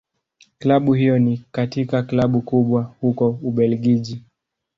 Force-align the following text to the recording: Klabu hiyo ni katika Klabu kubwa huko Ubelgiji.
Klabu 0.59 0.93
hiyo 0.93 1.19
ni 1.19 1.45
katika 1.51 2.03
Klabu 2.03 2.41
kubwa 2.41 2.81
huko 3.01 3.39
Ubelgiji. 3.43 4.21